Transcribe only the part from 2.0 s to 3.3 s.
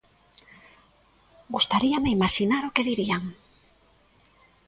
imaxinar o que dirían.